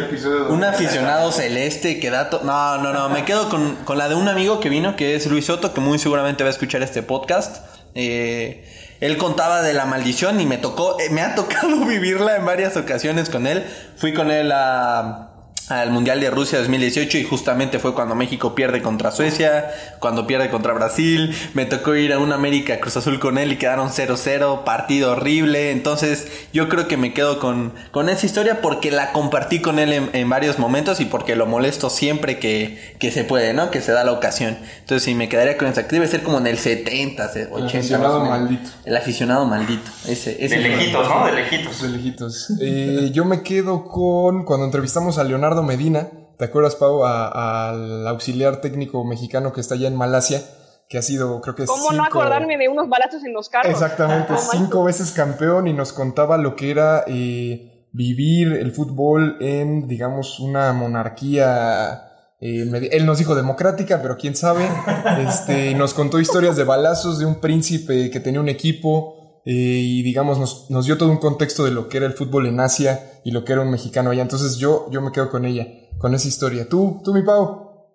Un 0.48 0.64
aficionado 0.64 1.32
celeste 1.32 2.00
que 2.00 2.10
da... 2.10 2.30
to- 2.30 2.40
No, 2.44 2.78
no, 2.78 2.92
no. 2.92 3.08
Me 3.08 3.24
quedo 3.24 3.48
con, 3.48 3.76
con 3.84 3.98
la 3.98 4.08
de 4.08 4.14
un 4.14 4.28
amigo 4.28 4.60
que 4.60 4.68
vino, 4.68 4.96
que 4.96 5.14
es 5.14 5.26
Luis 5.26 5.46
Soto, 5.46 5.72
que 5.74 5.80
muy 5.80 5.98
seguramente 5.98 6.44
va 6.44 6.48
a 6.48 6.52
escuchar 6.52 6.82
este 6.82 7.02
podcast. 7.02 7.58
Eh, 7.94 8.64
él 9.00 9.16
contaba 9.16 9.62
de 9.62 9.74
la 9.74 9.84
maldición 9.86 10.40
y 10.40 10.46
me 10.46 10.58
tocó... 10.58 10.98
eh, 11.00 11.10
me 11.10 11.22
ha 11.22 11.34
tocado 11.34 11.76
vivirla 11.86 12.36
en 12.36 12.44
varias 12.46 12.76
ocasiones 12.76 13.28
con 13.30 13.46
él. 13.46 13.64
Fui 13.96 14.12
con 14.14 14.30
él 14.30 14.50
a... 14.52 15.27
Al 15.68 15.90
Mundial 15.90 16.20
de 16.20 16.30
Rusia 16.30 16.58
2018 16.58 17.18
y 17.18 17.24
justamente 17.24 17.78
fue 17.78 17.94
cuando 17.94 18.14
México 18.14 18.54
pierde 18.54 18.82
contra 18.82 19.10
Suecia, 19.10 19.70
cuando 19.98 20.26
pierde 20.26 20.50
contra 20.50 20.72
Brasil, 20.72 21.34
me 21.54 21.66
tocó 21.66 21.94
ir 21.94 22.12
a 22.12 22.18
un 22.18 22.32
América 22.32 22.80
Cruz 22.80 22.96
Azul 22.96 23.18
con 23.18 23.38
él 23.38 23.52
y 23.52 23.56
quedaron 23.56 23.90
0-0, 23.90 24.64
partido 24.64 25.12
horrible, 25.12 25.70
entonces 25.70 26.28
yo 26.52 26.68
creo 26.68 26.88
que 26.88 26.96
me 26.96 27.12
quedo 27.12 27.38
con, 27.38 27.74
con 27.90 28.08
esa 28.08 28.24
historia 28.26 28.60
porque 28.60 28.90
la 28.90 29.12
compartí 29.12 29.60
con 29.60 29.78
él 29.78 29.92
en, 29.92 30.10
en 30.12 30.28
varios 30.28 30.58
momentos 30.58 31.00
y 31.00 31.04
porque 31.04 31.36
lo 31.36 31.46
molesto 31.46 31.90
siempre 31.90 32.38
que, 32.38 32.96
que 32.98 33.10
se 33.10 33.24
puede, 33.24 33.52
¿no? 33.52 33.70
Que 33.70 33.80
se 33.80 33.92
da 33.92 34.04
la 34.04 34.12
ocasión. 34.12 34.56
Entonces 34.80 35.02
sí, 35.02 35.14
me 35.14 35.28
quedaría 35.28 35.58
con 35.58 35.68
esa, 35.68 35.86
que 35.86 35.96
debe 35.96 36.08
ser 36.08 36.22
como 36.22 36.38
en 36.38 36.46
el 36.46 36.58
70, 36.58 37.30
80. 37.50 37.66
aficionado 37.66 38.04
más 38.04 38.12
o 38.12 38.24
menos. 38.24 38.38
maldito. 38.40 38.70
El 38.84 38.96
aficionado 38.96 39.46
maldito, 39.46 39.90
ese, 40.06 40.44
ese 40.44 40.58
De 40.58 40.68
lejitos, 40.68 41.08
¿no? 41.08 41.26
De 41.26 41.32
lejitos. 41.32 41.82
De 41.82 41.88
lejitos. 41.88 42.52
Eh, 42.60 43.10
yo 43.12 43.24
me 43.24 43.42
quedo 43.42 43.84
con 43.86 44.44
cuando 44.44 44.66
entrevistamos 44.66 45.18
a 45.18 45.24
Leonardo 45.24 45.57
Medina. 45.62 46.08
¿Te 46.38 46.44
acuerdas, 46.44 46.76
Pau? 46.76 47.04
Al 47.04 48.06
auxiliar 48.06 48.60
técnico 48.60 49.04
mexicano 49.04 49.52
que 49.52 49.60
está 49.60 49.74
allá 49.74 49.88
en 49.88 49.96
Malasia, 49.96 50.42
que 50.88 50.96
ha 50.98 51.02
sido, 51.02 51.40
creo 51.40 51.54
que 51.54 51.64
¿Cómo 51.66 51.84
no 51.92 52.04
cinco- 52.04 52.04
acordarme 52.20 52.56
de 52.56 52.68
unos 52.68 52.88
balazos 52.88 53.24
en 53.24 53.32
los 53.32 53.48
carros? 53.48 53.70
Exactamente, 53.72 54.32
No 54.32 54.38
manches. 54.38 54.50
cinco 54.52 54.84
veces 54.84 55.10
campeón 55.12 55.66
y 55.68 55.72
nos 55.72 55.92
contaba 55.92 56.38
lo 56.38 56.54
que 56.56 56.70
era 56.70 57.04
eh, 57.08 57.88
vivir 57.92 58.52
el 58.52 58.72
fútbol 58.72 59.36
en, 59.40 59.88
digamos, 59.88 60.38
una 60.40 60.72
monarquía. 60.72 62.04
eh, 62.40 62.88
él 62.92 63.04
nos 63.04 63.18
dijo 63.18 63.34
democrática, 63.34 64.00
pero 64.00 64.16
quién 64.16 64.36
sabe. 64.36 64.64
Este, 65.28 65.70
y 65.70 65.74
nos 65.74 65.92
contó 65.92 66.20
historias 66.20 66.56
de 66.56 66.64
balazos 66.64 67.18
de 67.18 67.26
un 67.26 67.40
príncipe 67.40 68.10
que 68.10 68.20
tenía 68.20 68.40
un 68.40 68.48
equipo 68.48 69.17
eh, 69.50 69.80
y, 69.80 70.02
digamos, 70.02 70.38
nos, 70.38 70.70
nos 70.70 70.84
dio 70.84 70.98
todo 70.98 71.08
un 71.08 71.16
contexto 71.16 71.64
de 71.64 71.70
lo 71.70 71.88
que 71.88 71.96
era 71.96 72.04
el 72.04 72.12
fútbol 72.12 72.44
en 72.44 72.60
Asia 72.60 73.18
y 73.24 73.30
lo 73.30 73.46
que 73.46 73.54
era 73.54 73.62
un 73.62 73.70
mexicano 73.70 74.10
allá. 74.10 74.20
Entonces 74.20 74.58
yo, 74.58 74.90
yo 74.90 75.00
me 75.00 75.10
quedo 75.10 75.30
con 75.30 75.46
ella, 75.46 75.66
con 75.98 76.14
esa 76.14 76.28
historia. 76.28 76.68
Tú, 76.68 77.00
tú, 77.02 77.14
mi 77.14 77.22
Pau. 77.22 77.88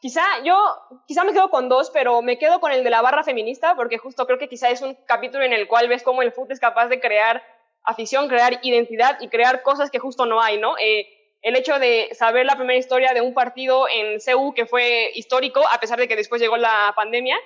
Quizá 0.00 0.22
yo, 0.44 0.56
quizá 1.06 1.22
me 1.22 1.32
quedo 1.32 1.50
con 1.50 1.68
dos, 1.68 1.90
pero 1.90 2.20
me 2.20 2.36
quedo 2.36 2.58
con 2.58 2.72
el 2.72 2.82
de 2.82 2.90
la 2.90 3.00
barra 3.00 3.22
feminista, 3.22 3.76
porque 3.76 3.96
justo 3.96 4.26
creo 4.26 4.40
que 4.40 4.48
quizá 4.48 4.70
es 4.70 4.82
un 4.82 4.96
capítulo 5.06 5.44
en 5.44 5.52
el 5.52 5.68
cual 5.68 5.86
ves 5.86 6.02
cómo 6.02 6.20
el 6.22 6.32
fútbol 6.32 6.50
es 6.50 6.58
capaz 6.58 6.88
de 6.88 6.98
crear 6.98 7.44
afición, 7.84 8.26
crear 8.26 8.58
identidad 8.64 9.18
y 9.20 9.28
crear 9.28 9.62
cosas 9.62 9.88
que 9.88 10.00
justo 10.00 10.26
no 10.26 10.42
hay, 10.42 10.58
¿no? 10.58 10.76
Eh, 10.78 11.06
el 11.42 11.54
hecho 11.54 11.78
de 11.78 12.08
saber 12.12 12.44
la 12.44 12.56
primera 12.56 12.80
historia 12.80 13.14
de 13.14 13.20
un 13.20 13.34
partido 13.34 13.86
en 13.88 14.18
CU 14.18 14.52
que 14.52 14.66
fue 14.66 15.12
histórico, 15.14 15.60
a 15.70 15.78
pesar 15.78 16.00
de 16.00 16.08
que 16.08 16.16
después 16.16 16.40
llegó 16.40 16.56
la 16.56 16.92
pandemia, 16.96 17.36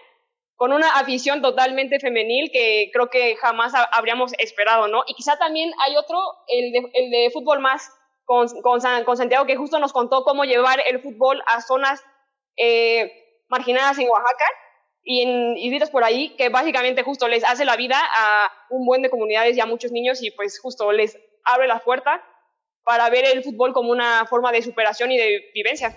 con 0.56 0.72
una 0.72 0.88
afición 0.98 1.42
totalmente 1.42 2.00
femenil 2.00 2.50
que 2.50 2.90
creo 2.92 3.08
que 3.08 3.36
jamás 3.36 3.74
ha- 3.74 3.84
habríamos 3.92 4.32
esperado, 4.38 4.88
¿no? 4.88 5.02
Y 5.06 5.14
quizá 5.14 5.36
también 5.38 5.70
hay 5.86 5.96
otro, 5.96 6.18
el 6.48 6.72
de, 6.72 6.78
el 6.94 7.10
de 7.10 7.30
fútbol 7.32 7.60
más, 7.60 7.90
con, 8.24 8.48
con, 8.62 8.80
San- 8.80 9.04
con 9.04 9.16
Santiago, 9.16 9.46
que 9.46 9.56
justo 9.56 9.78
nos 9.78 9.92
contó 9.92 10.24
cómo 10.24 10.44
llevar 10.44 10.80
el 10.86 11.00
fútbol 11.00 11.42
a 11.46 11.60
zonas 11.60 12.02
eh, 12.56 13.12
marginadas 13.48 13.98
en 13.98 14.08
Oaxaca 14.08 14.44
y 15.02 15.22
en 15.22 15.90
por 15.92 16.02
ahí, 16.02 16.34
que 16.36 16.48
básicamente 16.48 17.02
justo 17.04 17.28
les 17.28 17.44
hace 17.44 17.64
la 17.64 17.76
vida 17.76 17.96
a 18.00 18.50
un 18.70 18.84
buen 18.84 19.02
de 19.02 19.10
comunidades 19.10 19.56
y 19.56 19.60
a 19.60 19.66
muchos 19.66 19.92
niños 19.92 20.22
y 20.22 20.32
pues 20.32 20.58
justo 20.58 20.90
les 20.90 21.16
abre 21.44 21.68
la 21.68 21.78
puerta 21.78 22.24
para 22.82 23.08
ver 23.10 23.24
el 23.26 23.44
fútbol 23.44 23.72
como 23.72 23.90
una 23.90 24.26
forma 24.26 24.50
de 24.50 24.62
superación 24.62 25.12
y 25.12 25.18
de 25.18 25.44
vivencia. 25.54 25.94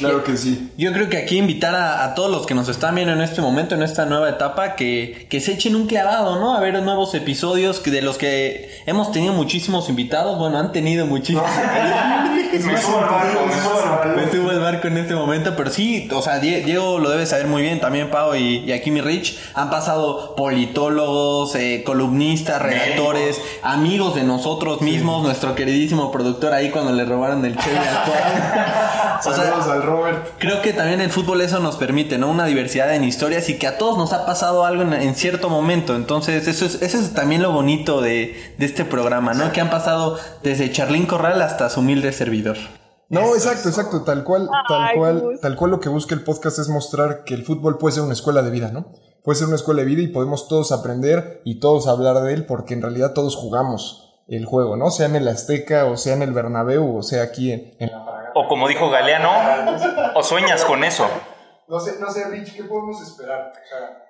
Claro 0.00 0.24
que 0.24 0.36
sí. 0.36 0.70
Yo 0.76 0.92
creo 0.92 1.08
que 1.08 1.18
aquí 1.18 1.38
invitar 1.38 1.74
a, 1.74 2.04
a 2.04 2.14
todos 2.14 2.30
los 2.30 2.46
que 2.46 2.54
nos 2.54 2.68
están 2.68 2.94
viendo 2.96 3.12
en 3.12 3.20
este 3.22 3.40
momento, 3.40 3.74
en 3.74 3.82
esta 3.82 4.04
nueva 4.06 4.28
etapa, 4.28 4.74
que, 4.74 5.26
que 5.30 5.40
se 5.40 5.52
echen 5.52 5.76
un 5.76 5.86
clavado, 5.86 6.38
¿no? 6.40 6.56
A 6.56 6.60
ver 6.60 6.82
nuevos 6.82 7.14
episodios 7.14 7.78
que 7.80 7.90
de 7.90 8.02
los 8.02 8.16
que 8.18 8.70
hemos 8.86 9.12
tenido 9.12 9.32
muchísimos 9.32 9.88
invitados. 9.88 10.38
Bueno, 10.38 10.58
han 10.58 10.72
tenido 10.72 11.06
muchísimos. 11.06 11.44
Me 12.50 12.80
subo 12.80 12.98
al 12.98 13.04
barco, 13.08 13.46
me 13.46 13.52
subo 13.62 13.78
al 13.80 13.88
barco. 13.90 14.20
Me 14.20 14.30
subo 14.32 14.50
al 14.50 14.60
barco 14.60 14.88
en 14.88 14.96
este 14.98 15.14
momento, 15.14 15.54
pero 15.56 15.70
sí, 15.70 16.08
o 16.12 16.20
sea, 16.20 16.40
Die- 16.40 16.64
Diego 16.64 16.98
lo 16.98 17.08
debe 17.10 17.24
saber 17.24 17.46
muy 17.46 17.62
bien, 17.62 17.78
también 17.80 18.10
Pau 18.10 18.34
y, 18.34 18.58
y 18.66 18.72
aquí 18.72 18.90
mi 18.90 19.00
Rich. 19.00 19.38
Han 19.54 19.70
pasado 19.70 20.34
politólogos, 20.34 21.54
eh, 21.54 21.82
columnistas, 21.86 22.60
redactores, 22.60 23.40
amigos 23.62 24.14
de 24.16 24.24
nosotros 24.24 24.80
mismos, 24.80 25.22
nuestro 25.22 25.54
queridísimo 25.54 26.10
productor 26.10 26.52
ahí 26.52 26.70
cuando 26.70 26.92
le 26.92 27.04
robaron 27.04 27.44
el 27.44 27.56
cheve 27.56 27.78
al 27.78 28.04
cuadro. 28.04 28.70
O 29.20 29.22
sea, 29.22 29.34
Saludos 29.34 29.66
al 29.68 29.82
Robert. 29.90 30.26
Creo 30.38 30.62
que 30.62 30.72
también 30.72 31.00
el 31.00 31.10
fútbol 31.10 31.40
eso 31.40 31.60
nos 31.60 31.76
permite, 31.76 32.18
¿no? 32.18 32.30
Una 32.30 32.46
diversidad 32.46 32.94
en 32.94 33.04
historias 33.04 33.48
y 33.48 33.58
que 33.58 33.66
a 33.66 33.78
todos 33.78 33.98
nos 33.98 34.12
ha 34.12 34.24
pasado 34.24 34.64
algo 34.64 34.82
en, 34.82 34.92
en 34.92 35.14
cierto 35.14 35.50
momento. 35.50 35.96
Entonces, 35.96 36.46
eso 36.48 36.64
es, 36.64 36.80
eso 36.80 36.98
es 36.98 37.14
también 37.14 37.42
lo 37.42 37.52
bonito 37.52 38.00
de, 38.00 38.54
de 38.56 38.66
este 38.66 38.84
programa, 38.84 39.34
¿no? 39.34 39.52
Que 39.52 39.60
han 39.60 39.70
pasado 39.70 40.18
desde 40.42 40.70
Charlín 40.72 41.06
Corral 41.06 41.42
hasta 41.42 41.68
su 41.68 41.80
humilde 41.80 42.12
servidor. 42.12 42.56
No, 43.10 43.34
exacto, 43.34 43.68
exacto, 43.68 44.02
tal 44.02 44.22
cual, 44.22 44.48
tal 44.68 44.96
cual, 44.96 45.38
tal 45.42 45.56
cual 45.56 45.70
lo 45.72 45.80
que 45.80 45.88
busca 45.88 46.14
el 46.14 46.22
podcast 46.22 46.60
es 46.60 46.68
mostrar 46.68 47.24
que 47.24 47.34
el 47.34 47.44
fútbol 47.44 47.76
puede 47.76 47.96
ser 47.96 48.04
una 48.04 48.12
escuela 48.12 48.40
de 48.40 48.50
vida, 48.50 48.70
¿no? 48.70 48.86
Puede 49.24 49.36
ser 49.36 49.48
una 49.48 49.56
escuela 49.56 49.80
de 49.80 49.86
vida 49.86 50.02
y 50.02 50.08
podemos 50.08 50.46
todos 50.46 50.70
aprender 50.70 51.42
y 51.44 51.58
todos 51.58 51.88
hablar 51.88 52.22
de 52.22 52.32
él 52.32 52.46
porque 52.46 52.74
en 52.74 52.82
realidad 52.82 53.12
todos 53.12 53.34
jugamos 53.34 54.09
el 54.36 54.46
juego, 54.46 54.76
¿no? 54.76 54.90
Sea 54.90 55.06
en 55.06 55.16
el 55.16 55.28
Azteca 55.28 55.86
o 55.86 55.96
sea 55.96 56.14
en 56.14 56.22
el 56.22 56.32
Bernabéu 56.32 56.96
o 56.98 57.02
sea 57.02 57.22
aquí 57.24 57.52
en, 57.52 57.74
en 57.78 57.90
la 57.90 58.04
Fragata. 58.04 58.32
O 58.34 58.46
como 58.48 58.68
dijo 58.68 58.88
Galeano, 58.90 59.30
o 60.14 60.22
sueñas 60.22 60.64
con 60.64 60.84
eso. 60.84 61.08
No 61.68 61.78
sé, 61.78 62.00
no 62.00 62.10
sé, 62.10 62.28
Rich, 62.28 62.56
¿qué 62.56 62.64
podemos 62.64 63.00
esperar? 63.00 63.52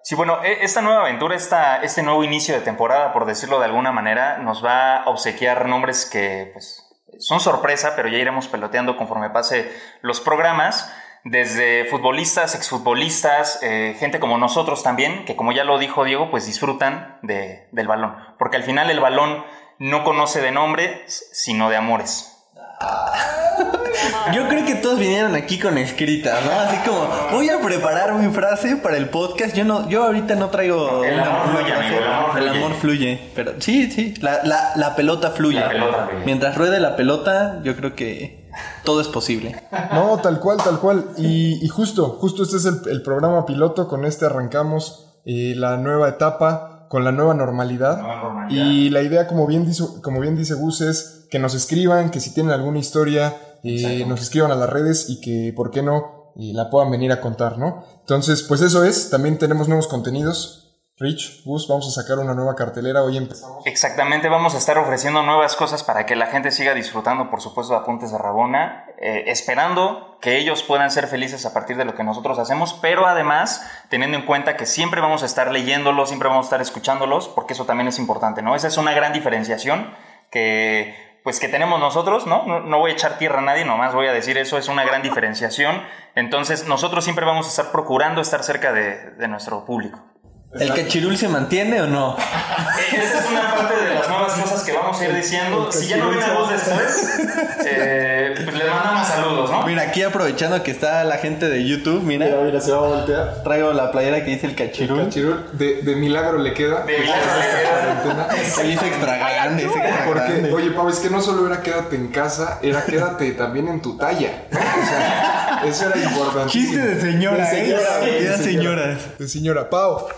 Sí, 0.02 0.14
bueno, 0.14 0.42
e- 0.42 0.64
esta 0.64 0.80
nueva 0.80 1.02
aventura, 1.02 1.34
esta, 1.36 1.82
este 1.82 2.02
nuevo 2.02 2.24
inicio 2.24 2.54
de 2.54 2.60
temporada, 2.62 3.12
por 3.12 3.26
decirlo 3.26 3.58
de 3.58 3.66
alguna 3.66 3.92
manera, 3.92 4.38
nos 4.38 4.64
va 4.64 5.02
a 5.02 5.08
obsequiar 5.10 5.66
nombres 5.68 6.06
que 6.10 6.50
pues, 6.54 6.82
son 7.18 7.38
sorpresa, 7.40 7.92
pero 7.96 8.08
ya 8.08 8.16
iremos 8.16 8.48
peloteando 8.48 8.96
conforme 8.96 9.28
pase 9.30 9.70
los 10.00 10.20
programas. 10.20 10.90
Desde 11.22 11.84
futbolistas, 11.84 12.54
exfutbolistas, 12.54 13.58
eh, 13.62 13.94
gente 13.98 14.20
como 14.20 14.38
nosotros 14.38 14.82
también, 14.82 15.26
que 15.26 15.36
como 15.36 15.52
ya 15.52 15.64
lo 15.64 15.78
dijo 15.78 16.04
Diego, 16.04 16.30
pues 16.30 16.46
disfrutan 16.46 17.18
de- 17.22 17.68
del 17.72 17.86
balón. 17.88 18.16
Porque 18.38 18.56
al 18.56 18.62
final 18.62 18.88
el 18.88 19.00
balón 19.00 19.44
no 19.80 20.04
conoce 20.04 20.40
de 20.40 20.52
nombres, 20.52 21.28
sino 21.32 21.68
de 21.70 21.76
amores. 21.76 22.36
Yo 24.34 24.48
creo 24.48 24.64
que 24.64 24.76
todos 24.76 24.98
vinieron 24.98 25.34
aquí 25.34 25.58
con 25.58 25.76
escritas, 25.78 26.44
¿no? 26.44 26.52
Así 26.52 26.76
como, 26.88 27.08
voy 27.32 27.48
a 27.50 27.58
preparar 27.60 28.14
mi 28.14 28.32
frase 28.32 28.76
para 28.76 28.96
el 28.96 29.08
podcast. 29.08 29.54
Yo 29.54 29.64
no, 29.64 29.88
yo 29.88 30.04
ahorita 30.04 30.36
no 30.36 30.48
traigo. 30.48 31.04
El 31.04 31.18
amor 31.18 31.48
fluye, 31.50 31.72
amigo, 31.74 31.96
el 31.98 32.06
amor 32.06 32.30
El 32.38 32.42
fluye. 32.44 32.58
amor 32.64 32.74
fluye. 32.80 33.30
Pero 33.34 33.52
sí, 33.60 33.90
sí, 33.90 34.14
la, 34.20 34.42
la, 34.44 34.72
la 34.76 34.94
pelota 34.96 35.30
fluye. 35.30 35.60
La 35.60 35.68
pelota 35.68 36.06
fluye. 36.08 36.24
Mientras 36.24 36.56
ruede 36.56 36.80
la 36.80 36.96
pelota, 36.96 37.60
yo 37.64 37.76
creo 37.76 37.94
que 37.94 38.48
todo 38.84 39.00
es 39.00 39.08
posible. 39.08 39.60
No, 39.92 40.18
tal 40.18 40.38
cual, 40.40 40.58
tal 40.58 40.78
cual. 40.78 41.06
Y, 41.18 41.62
y 41.64 41.68
justo, 41.68 42.16
justo 42.20 42.42
este 42.44 42.56
es 42.58 42.64
el, 42.66 42.80
el 42.90 43.02
programa 43.02 43.44
piloto. 43.44 43.88
Con 43.88 44.04
este 44.04 44.26
arrancamos 44.26 45.20
eh, 45.26 45.54
la 45.56 45.76
nueva 45.76 46.08
etapa, 46.08 46.69
con 46.90 47.04
la 47.04 47.12
nueva 47.12 47.34
normalidad. 47.34 48.02
Y 48.48 48.90
la 48.90 49.00
idea, 49.00 49.28
como 49.28 49.46
bien, 49.46 49.64
dice, 49.64 49.84
como 50.02 50.18
bien 50.18 50.34
dice 50.34 50.54
Gus, 50.54 50.80
es 50.80 51.24
que 51.30 51.38
nos 51.38 51.54
escriban, 51.54 52.10
que 52.10 52.18
si 52.18 52.34
tienen 52.34 52.50
alguna 52.50 52.80
historia, 52.80 53.36
eh, 53.62 54.04
nos 54.08 54.20
escriban 54.20 54.50
a 54.50 54.56
las 54.56 54.68
redes 54.68 55.08
y 55.08 55.20
que, 55.20 55.52
¿por 55.54 55.70
qué 55.70 55.84
no? 55.84 56.32
Y 56.34 56.52
la 56.52 56.68
puedan 56.68 56.90
venir 56.90 57.12
a 57.12 57.20
contar, 57.20 57.58
¿no? 57.58 57.84
Entonces, 58.00 58.42
pues 58.42 58.60
eso 58.60 58.82
es. 58.82 59.08
También 59.08 59.38
tenemos 59.38 59.68
nuevos 59.68 59.86
contenidos. 59.86 60.69
Rich, 61.00 61.44
Gus, 61.46 61.66
vamos 61.66 61.88
a 61.88 62.02
sacar 62.02 62.18
una 62.18 62.34
nueva 62.34 62.54
cartelera. 62.54 63.02
Hoy 63.02 63.16
empezamos. 63.16 63.64
Exactamente, 63.64 64.28
vamos 64.28 64.54
a 64.54 64.58
estar 64.58 64.76
ofreciendo 64.76 65.22
nuevas 65.22 65.56
cosas 65.56 65.82
para 65.82 66.04
que 66.04 66.14
la 66.14 66.26
gente 66.26 66.50
siga 66.50 66.74
disfrutando, 66.74 67.30
por 67.30 67.40
supuesto, 67.40 67.72
de 67.72 67.80
Apuntes 67.80 68.12
de 68.12 68.18
Rabona, 68.18 68.84
eh, 68.98 69.24
esperando 69.28 70.18
que 70.20 70.36
ellos 70.36 70.62
puedan 70.62 70.90
ser 70.90 71.06
felices 71.06 71.46
a 71.46 71.54
partir 71.54 71.78
de 71.78 71.86
lo 71.86 71.94
que 71.94 72.04
nosotros 72.04 72.38
hacemos, 72.38 72.74
pero 72.82 73.06
además 73.06 73.66
teniendo 73.88 74.18
en 74.18 74.26
cuenta 74.26 74.58
que 74.58 74.66
siempre 74.66 75.00
vamos 75.00 75.22
a 75.22 75.26
estar 75.26 75.50
leyéndolos, 75.50 76.10
siempre 76.10 76.28
vamos 76.28 76.44
a 76.44 76.48
estar 76.48 76.60
escuchándolos, 76.60 77.28
porque 77.28 77.54
eso 77.54 77.64
también 77.64 77.88
es 77.88 77.98
importante, 77.98 78.42
¿no? 78.42 78.54
Esa 78.54 78.68
es 78.68 78.76
una 78.76 78.92
gran 78.92 79.14
diferenciación 79.14 79.94
que 80.30 81.18
pues 81.24 81.40
que 81.40 81.48
tenemos 81.48 81.80
nosotros, 81.80 82.26
¿no? 82.26 82.60
¿no? 82.60 82.78
Voy 82.78 82.90
a 82.90 82.94
echar 82.94 83.16
tierra 83.16 83.38
a 83.38 83.42
nadie, 83.42 83.64
nomás 83.64 83.94
voy 83.94 84.06
a 84.06 84.12
decir 84.12 84.36
eso, 84.36 84.58
es 84.58 84.68
una 84.68 84.84
gran 84.84 85.00
diferenciación. 85.00 85.82
Entonces, 86.14 86.66
nosotros 86.66 87.04
siempre 87.04 87.24
vamos 87.24 87.46
a 87.46 87.50
estar 87.50 87.72
procurando 87.72 88.22
estar 88.22 88.42
cerca 88.42 88.72
de 88.72 89.28
nuestro 89.28 89.66
público. 89.66 90.09
¿El 90.58 90.74
cachirul 90.74 91.16
se 91.16 91.28
mantiene 91.28 91.80
o 91.80 91.86
no? 91.86 92.16
Esta 92.92 93.18
es 93.20 93.30
una 93.30 93.54
parte 93.54 93.76
de 93.84 93.94
las 93.94 94.08
nuevas 94.08 94.32
cosas 94.32 94.62
que 94.64 94.72
vamos 94.72 95.00
a 95.00 95.04
ir 95.06 95.14
diciendo. 95.14 95.70
Si 95.70 95.86
ya 95.86 95.96
no 95.98 96.10
viene 96.10 96.28
voz 96.34 96.50
después, 96.50 97.20
eh, 97.66 98.32
pues 98.44 98.56
le 98.58 98.64
mandamos 98.68 99.06
saludos, 99.06 99.50
¿no? 99.50 99.64
Mira, 99.64 99.82
aquí 99.82 100.02
aprovechando 100.02 100.60
que 100.64 100.72
está 100.72 101.04
la 101.04 101.18
gente 101.18 101.48
de 101.48 101.64
YouTube, 101.64 102.02
mira, 102.02 102.26
Mira, 102.26 102.40
mira, 102.42 102.60
se 102.60 102.72
va 102.72 102.78
a 102.78 102.80
voltear. 102.80 103.42
traigo 103.44 103.72
la 103.72 103.92
playera 103.92 104.24
que 104.24 104.32
dice 104.32 104.48
el 104.48 104.56
cachirul. 104.56 105.04
Cachirul, 105.04 105.44
de, 105.52 105.82
de 105.82 105.94
milagro 105.94 106.38
le 106.38 106.52
queda. 106.52 106.82
De 106.84 106.98
milagro 106.98 107.26
le 107.38 108.10
queda. 108.34 108.44
Se 108.50 108.64
dice 108.64 108.86
extra 108.88 109.16
grande, 109.18 109.62
dice 109.64 109.78
extra 109.78 110.04
Porque, 110.04 110.20
grande. 110.32 110.52
oye, 110.52 110.70
Pau, 110.72 110.88
es 110.88 110.98
que 110.98 111.10
no 111.10 111.22
solo 111.22 111.46
era 111.46 111.62
quédate 111.62 111.94
en 111.94 112.08
casa, 112.08 112.58
era 112.60 112.84
quédate 112.84 113.30
también 113.32 113.68
en 113.68 113.80
tu 113.80 113.96
talla. 113.96 114.46
¿no? 114.50 114.58
O 114.58 114.86
sea, 114.88 115.62
eso 115.64 115.86
era 115.86 115.96
importante. 116.10 116.50
Chiste 116.50 116.76
de 116.78 117.00
señora, 117.00 117.44
De 117.48 117.50
señora, 117.56 117.82
¿eh? 118.02 118.10
de 118.10 118.20
señora. 118.20 118.38
señoras. 118.42 118.98
De 119.18 119.28
señora. 119.28 119.70
Pau, 119.70 120.08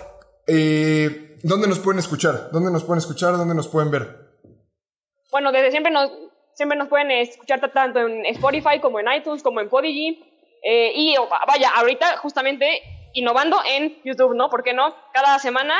eh, 0.46 1.36
¿dónde 1.42 1.68
nos 1.68 1.78
pueden 1.78 1.98
escuchar? 1.98 2.50
¿Dónde 2.52 2.70
nos 2.70 2.84
pueden 2.84 2.98
escuchar? 2.98 3.36
¿Dónde 3.36 3.54
nos 3.54 3.68
pueden 3.68 3.90
ver? 3.90 4.32
Bueno, 5.30 5.52
desde 5.52 5.70
siempre 5.70 5.92
nos, 5.92 6.10
siempre 6.54 6.76
nos 6.78 6.88
pueden 6.88 7.10
escuchar 7.10 7.60
tanto 7.72 8.00
en 8.00 8.26
Spotify 8.26 8.80
como 8.80 9.00
en 9.00 9.06
iTunes, 9.12 9.42
como 9.42 9.60
en 9.60 9.68
Podigy. 9.68 10.22
eh, 10.64 10.92
y 10.94 11.16
oh, 11.16 11.28
vaya, 11.46 11.70
ahorita 11.74 12.18
justamente 12.18 12.66
innovando 13.14 13.56
en 13.68 13.96
YouTube, 14.04 14.34
¿no? 14.34 14.48
¿Por 14.50 14.62
qué 14.62 14.72
no? 14.74 14.94
Cada 15.12 15.38
semana 15.38 15.74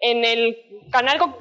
en 0.00 0.24
el 0.24 0.56
canal 0.90 1.18
con, 1.18 1.34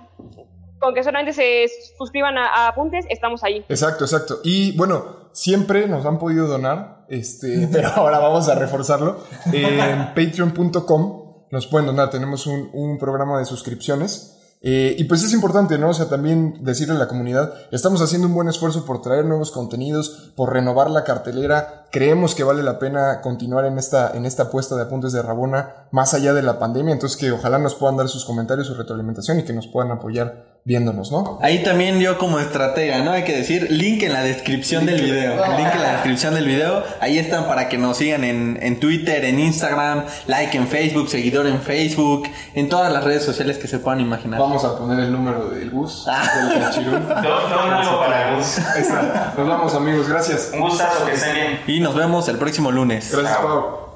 con 0.79 0.93
que 0.93 1.03
solamente 1.03 1.33
se 1.33 1.67
suscriban 1.97 2.37
a, 2.37 2.47
a 2.47 2.67
Apuntes, 2.69 3.05
estamos 3.09 3.43
ahí. 3.43 3.65
Exacto, 3.69 4.05
exacto. 4.05 4.39
Y 4.43 4.75
bueno, 4.77 5.29
siempre 5.33 5.87
nos 5.87 6.05
han 6.05 6.17
podido 6.17 6.47
donar, 6.47 7.05
este, 7.09 7.67
pero 7.71 7.89
ahora 7.89 8.19
vamos 8.19 8.49
a 8.49 8.55
reforzarlo. 8.55 9.23
En 9.51 10.07
patreon.com 10.15 11.26
nos 11.51 11.67
pueden 11.67 11.87
donar, 11.87 12.09
tenemos 12.09 12.47
un, 12.47 12.69
un 12.73 12.97
programa 12.97 13.39
de 13.39 13.45
suscripciones. 13.45 14.33
Eh, 14.61 14.95
y 14.97 15.03
pues 15.03 15.23
es 15.23 15.33
importante, 15.33 15.77
¿no? 15.77 15.89
O 15.89 15.93
sea, 15.93 16.09
también 16.09 16.63
decirle 16.63 16.95
a 16.95 16.97
la 16.97 17.07
comunidad, 17.07 17.53
estamos 17.71 18.01
haciendo 18.01 18.27
un 18.27 18.33
buen 18.33 18.47
esfuerzo 18.47 18.85
por 18.85 19.01
traer 19.01 19.25
nuevos 19.25 19.51
contenidos, 19.51 20.31
por 20.35 20.51
renovar 20.51 20.89
la 20.89 21.03
cartelera. 21.03 21.85
Creemos 21.91 22.33
que 22.33 22.43
vale 22.43 22.63
la 22.63 22.79
pena 22.79 23.21
continuar 23.21 23.65
en 23.65 23.77
esta, 23.77 24.11
en 24.15 24.25
esta 24.25 24.43
apuesta 24.43 24.75
de 24.75 24.83
apuntes 24.83 25.13
de 25.13 25.21
Rabona 25.21 25.87
más 25.91 26.13
allá 26.15 26.33
de 26.33 26.41
la 26.41 26.57
pandemia. 26.57 26.93
Entonces 26.93 27.17
que 27.17 27.31
ojalá 27.31 27.59
nos 27.59 27.75
puedan 27.75 27.97
dar 27.97 28.09
sus 28.09 28.25
comentarios, 28.25 28.67
su 28.67 28.73
retroalimentación 28.73 29.39
y 29.39 29.43
que 29.43 29.53
nos 29.53 29.67
puedan 29.67 29.91
apoyar 29.91 30.56
viéndonos, 30.67 31.13
¿no? 31.13 31.39
Ahí 31.41 31.63
también 31.63 32.01
yo 32.01 32.17
como 32.17 32.39
estratega, 32.39 32.97
¿no? 33.01 33.11
Hay 33.11 33.23
que 33.23 33.33
decir 33.37 33.67
link 33.71 34.03
en 34.03 34.11
la 34.11 34.21
descripción 34.21 34.85
del 34.85 35.01
video. 35.01 35.37
Link 35.57 35.73
en 35.73 35.81
la 35.81 35.93
descripción 35.93 36.33
del 36.35 36.45
video. 36.45 36.83
Ahí 36.99 37.17
están 37.17 37.47
para 37.47 37.69
que 37.69 37.77
nos 37.77 37.95
sigan 37.95 38.25
en, 38.25 38.59
en 38.61 38.77
Twitter, 38.77 39.23
en 39.23 39.39
Instagram, 39.39 40.03
like 40.27 40.57
en 40.57 40.67
Facebook, 40.67 41.07
seguidor 41.07 41.47
en 41.47 41.61
Facebook, 41.61 42.27
en 42.53 42.67
todas 42.67 42.91
las 42.91 43.05
redes 43.05 43.23
sociales 43.23 43.57
que 43.59 43.69
se 43.69 43.79
puedan 43.79 44.01
imaginar. 44.01 44.41
Vamos 44.41 44.65
a 44.65 44.77
poner 44.77 44.99
el 44.99 45.11
número 45.13 45.49
del 45.51 45.69
bus, 45.69 46.05
Ah. 46.05 46.49
del 46.51 46.59
cachirul. 46.61 47.07
Don 47.07 47.69
algo 47.73 47.99
para 47.99 48.35
Gus. 48.35 48.59
Ahí 48.59 48.81
está. 48.81 49.33
Nos 49.37 49.47
vamos 49.47 49.73
amigos, 49.73 50.09
gracias. 50.09 50.51
Un 50.53 50.59
gustazo 50.59 51.05
que 51.05 51.13
estén 51.13 51.33
bien. 51.33 51.61
Y 51.65 51.79
nos 51.79 51.95
vemos 51.95 52.27
el 52.27 52.37
próximo 52.37 52.71
lunes. 52.71 53.09
Gracias 53.09 53.37
Pau. 53.37 53.87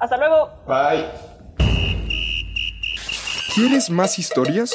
Hasta 0.00 0.16
luego. 0.16 0.50
Bye. 0.66 1.04
¿Quieres 3.54 3.90
más 3.90 4.18
historias? 4.18 4.74